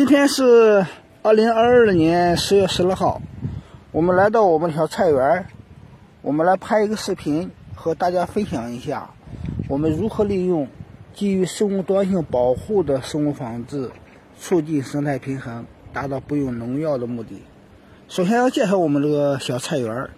[0.00, 0.86] 今天是
[1.20, 3.20] 二零二二年十月十二号，
[3.92, 5.44] 我们来到我们小菜园
[6.22, 9.10] 我们来拍一个视频，和大家分享一下
[9.68, 10.66] 我们如何利用
[11.12, 13.90] 基于生物多样性保护的生物防治，
[14.40, 17.42] 促进生态平衡，达到不用农药的目的。
[18.08, 20.08] 首先要介绍我们这个小菜园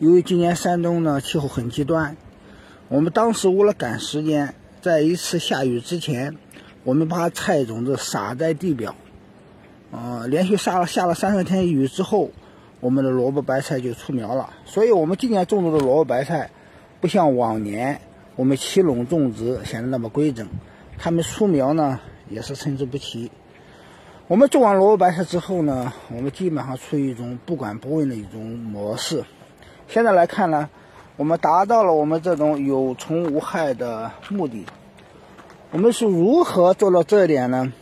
[0.00, 2.14] 由于今年山东呢气候很极端，
[2.88, 6.36] 我们当时为了赶时间，在一次下雨之前，
[6.82, 8.94] 我们把菜种子撒在地表。
[9.94, 12.30] 啊，连续下了下了三四天雨之后，
[12.80, 14.50] 我们的萝卜白菜就出苗了。
[14.64, 16.50] 所以，我们今年种植的萝卜白菜，
[17.00, 18.00] 不像往年
[18.34, 20.48] 我们齐垄种植显得那么规整，
[20.98, 23.30] 它们出苗呢也是参差不齐。
[24.26, 29.22] 我们种完萝卜白菜之后呢，我们基本上处于一种不管不问的一种模式。
[29.86, 30.68] 现在来看呢，
[31.16, 34.66] 我们达到了我们这种有虫无害的目的。
[35.70, 37.72] 我们是如何做到这一点呢？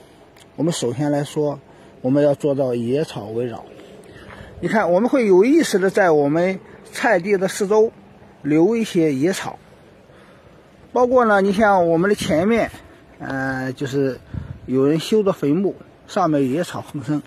[0.56, 1.58] 我们首先来说。
[2.02, 3.64] 我们要做到野草围绕。
[4.60, 6.60] 你看，我们会有意识的在我们
[6.92, 7.90] 菜地的四周
[8.42, 9.58] 留一些野草，
[10.92, 12.70] 包括呢，你像我们的前面，
[13.18, 14.20] 呃，就是
[14.66, 15.74] 有人修的坟墓，
[16.06, 17.22] 上面野草横生，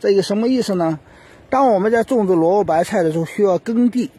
[0.00, 0.98] 这个什么意思呢？
[1.50, 4.10] 当我们在种植萝卜白菜的时候，需要耕地。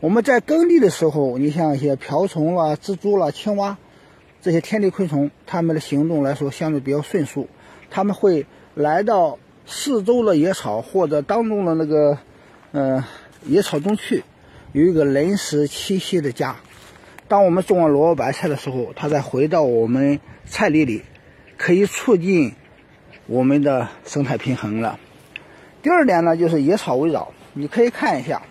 [0.00, 3.78] 我们在耕地的时候，你像一些瓢虫啦、蜘蛛啦、青蛙
[4.42, 7.48] 这些天敌昆虫，它们的行动来说相对比较迅速，
[7.90, 8.44] 他们会。
[8.80, 12.18] 来到四周的野草或者当中的那个，
[12.72, 13.04] 呃，
[13.46, 14.24] 野草中去，
[14.72, 16.56] 有一个临时栖息的家。
[17.28, 21.04] 当我们种完萝卜白菜的时候，它再回到我们菜地里，
[21.56, 22.54] 可以促进
[23.26, 24.98] 我们的生态平衡了。
[25.82, 27.32] 第二点呢，就是野草围绕。
[27.52, 28.42] 你可以看一下，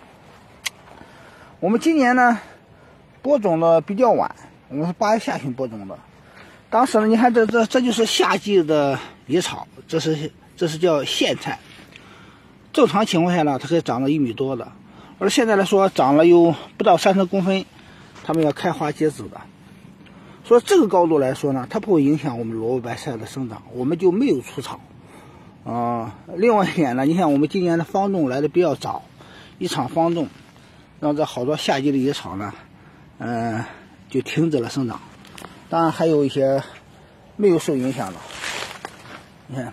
[1.58, 2.40] 我们今年呢
[3.22, 4.34] 播种的比较晚，
[4.68, 5.98] 我们是八月下旬播种的。
[6.70, 11.58] 当时呢，你看这这这就是夏季的野草，这是这是叫苋菜。
[12.72, 14.70] 正常情况下呢，它可以长到一米多的，
[15.18, 17.64] 而现在来说长了有不到三十公分，
[18.22, 19.40] 它们要开花结籽的。
[20.44, 24.80] 所以这个高度来说呢，它不会影响我们萝卜白菜的生长，我们就没有除草。
[25.64, 29.02] 啊，另外一点呢，你看我们今年的方种来的比较早，
[29.58, 30.28] 一场方种
[31.00, 32.54] 让这好多夏季的野草呢，
[33.18, 33.64] 嗯，
[34.08, 35.00] 就停止了生长。
[35.70, 36.62] 当然还有一些
[37.36, 38.18] 没有受影响的，
[39.46, 39.72] 你看，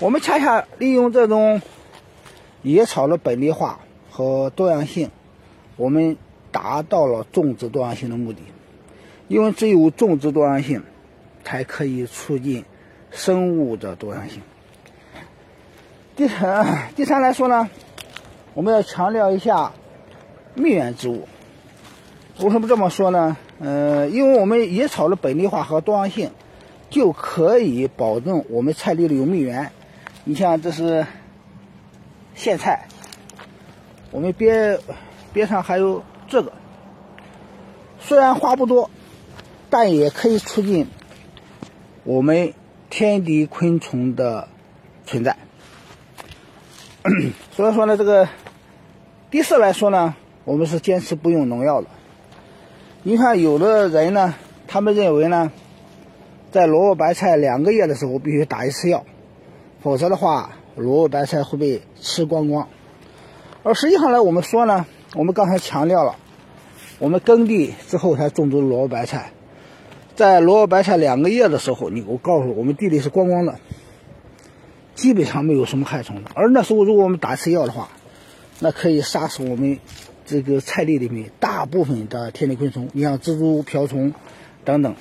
[0.00, 1.62] 我们恰恰利用这种
[2.62, 3.78] 野草的本地化
[4.10, 5.10] 和多样性，
[5.76, 6.16] 我们
[6.50, 8.40] 达到了种植多样性的目的。
[9.28, 10.82] 因为只有种植多样性，
[11.44, 12.64] 才可以促进
[13.12, 14.42] 生物的多样性。
[16.16, 17.70] 第三，第三来说呢，
[18.54, 19.72] 我们要强调一下
[20.54, 21.28] 蜜源植物。
[22.40, 23.36] 为什么这么说呢？
[23.58, 26.30] 呃，因为我们野草的本地化和多样性，
[26.90, 29.72] 就可以保证我们菜地里有蜜源。
[30.24, 31.06] 你像这是
[32.36, 32.86] 苋菜，
[34.10, 34.78] 我们边
[35.32, 36.52] 边上还有这个，
[37.98, 38.90] 虽然花不多，
[39.70, 40.88] 但也可以促进
[42.04, 42.52] 我们
[42.90, 44.48] 天敌昆虫的
[45.06, 45.36] 存在。
[47.52, 48.28] 所以说呢，这个
[49.30, 51.86] 第四来说呢，我们是坚持不用农药的。
[53.06, 54.34] 你看，有的人呢，
[54.66, 55.52] 他们认为呢，
[56.50, 59.06] 在萝卜白菜两个月的时候必须打一次药，
[59.80, 62.66] 否则的话，萝卜白菜会被吃光光。
[63.62, 66.16] 而实际上呢，我们说呢，我们刚才强调了，
[66.98, 69.30] 我们耕地之后才种植萝卜白菜，
[70.16, 73.54] 在萝卜白菜两个月的时候，你我告诉我们地里是光光的，
[74.96, 76.30] 基本上没有什么害虫的。
[76.34, 77.88] 而那时候如果我们打一次药的话，
[78.58, 79.78] 那可以杀死我们。
[80.26, 84.12] 这个菜地里面大部分的天敌昆虫，你像蜘蛛、瓢虫
[84.64, 84.96] 等等，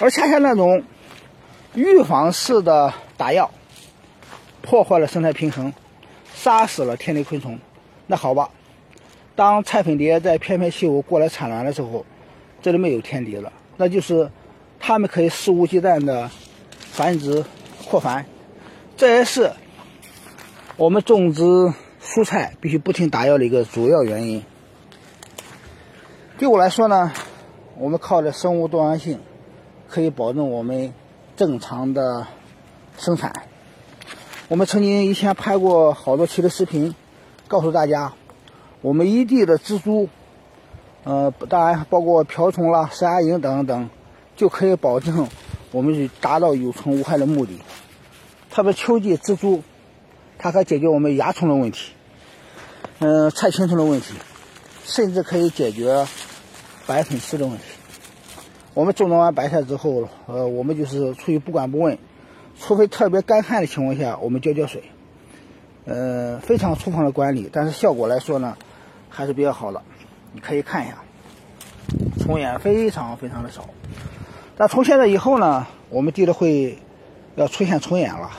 [0.00, 0.82] 而恰恰那种
[1.74, 3.50] 预防式的打药，
[4.62, 5.74] 破坏了生态平衡，
[6.34, 7.58] 杀死了天敌昆虫。
[8.06, 8.48] 那好吧，
[9.36, 12.06] 当菜粉蝶在翩翩起舞过来产卵的时候，
[12.62, 14.30] 这里没有天敌了，那就是
[14.80, 16.30] 它们可以肆无忌惮的
[16.78, 17.44] 繁殖
[17.86, 18.24] 扩繁。
[18.96, 19.52] 这也是
[20.78, 21.42] 我们种植
[22.02, 24.42] 蔬菜必须不停打药的一个主要原因。
[26.36, 27.12] 对我来说呢，
[27.78, 29.20] 我们靠着生物多样性，
[29.88, 30.92] 可以保证我们
[31.36, 32.26] 正常的
[32.98, 33.32] 生产。
[34.48, 36.96] 我们曾经以前拍过好多期的视频，
[37.46, 38.14] 告诉大家，
[38.80, 40.08] 我们一地的蜘蛛，
[41.04, 43.88] 呃，当然包括瓢虫啦、山鸦蝇等等，
[44.34, 45.28] 就可以保证
[45.70, 47.60] 我们达到有虫无害的目的。
[48.50, 49.62] 特别秋季蜘蛛，
[50.36, 51.92] 它可解决我们蚜虫的问题，
[52.98, 54.14] 嗯，菜青虫的问题。
[54.84, 56.06] 甚至可以解决
[56.86, 57.64] 白粉虱的问题。
[58.74, 61.98] 我们种植完白菜之后，呃，我们就是出于不管不问，
[62.60, 64.84] 除非特别干旱的情况下，我们浇浇水。
[65.86, 68.56] 呃，非常粗放的管理，但是效果来说呢，
[69.08, 69.82] 还是比较好的。
[70.32, 70.96] 你可以看一下，
[72.18, 73.68] 虫眼非常非常的少。
[74.56, 76.78] 但从现在以后呢，我们地里会
[77.36, 78.30] 要出现虫眼了，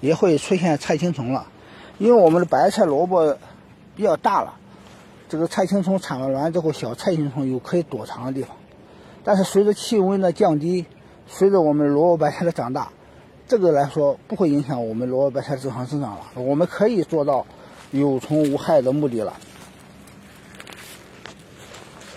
[0.00, 1.46] 也会出现菜青虫了，
[1.98, 3.36] 因为我们的白菜、萝卜
[3.96, 4.54] 比较大了，
[5.32, 8.54] 这个菜青虫产了卵之后，小菜青虫有可以躲藏的地方。
[9.24, 10.84] 但是随着气温的降低，
[11.26, 12.90] 随着我们萝卜白菜的长大。
[13.48, 17.46] 这个来说不会影响我们萝卜白菜正常生长了，我们可以做到
[17.92, 19.32] 有虫无害的目的了。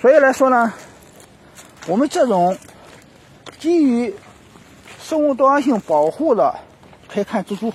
[0.01, 0.73] 所以来说呢，
[1.87, 2.57] 我们这种
[3.59, 4.13] 基于
[5.01, 6.53] 生物多样性保护的，
[7.07, 7.71] 可以看蜘蛛，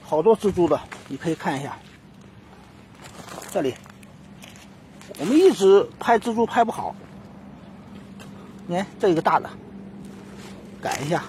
[0.00, 1.76] 好多蜘蛛的，你可以看一下。
[3.50, 3.74] 这里，
[5.18, 6.94] 我们一直拍蜘蛛拍不好，
[8.66, 9.50] 你看这一个大的，
[10.80, 11.22] 改一下。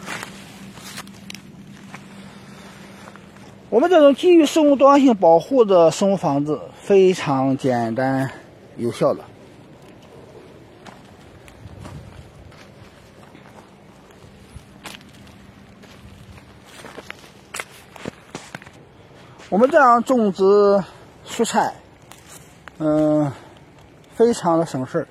[3.69, 8.30] 我们这种基于生物多样性保护的生物防治非常简单
[8.75, 9.24] 有效的。
[19.50, 20.44] 我们这样种植
[21.25, 21.74] 蔬菜，
[22.77, 23.31] 嗯，
[24.21, 25.07] 非常的省事，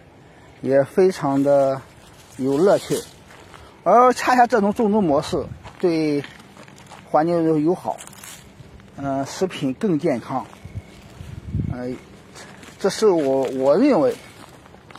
[0.61, 1.83] 也非常的
[2.37, 2.97] 有乐趣，
[3.83, 5.45] 而恰恰这种种植模式
[5.81, 6.23] 对
[7.11, 7.97] 环境友好。
[8.97, 10.47] 嗯，食品更健康。
[11.73, 11.91] 呃，
[12.79, 14.15] 这是我我认为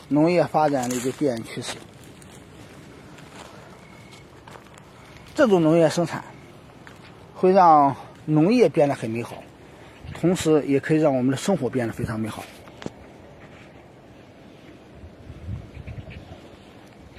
[0.08, 1.78] 农业发展的一个必然趋势。
[5.34, 6.22] 这种农业生产
[7.34, 9.42] 会让农业变得很美好，
[10.12, 12.44] 同时也可以让我们的生活变得非常美好。